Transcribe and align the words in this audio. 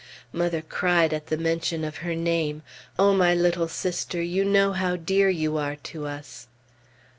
Mother 0.33 0.63
cried 0.63 1.13
at 1.13 1.27
the 1.27 1.37
mention 1.37 1.83
of 1.85 1.97
her 1.97 2.15
name. 2.15 2.63
O 2.97 3.13
my 3.13 3.35
little 3.35 3.67
sister! 3.67 4.19
You 4.19 4.43
know 4.43 4.73
how 4.73 4.95
dear 4.95 5.29
you 5.29 5.57
are 5.57 5.75
to 5.75 6.07
us! 6.07 6.47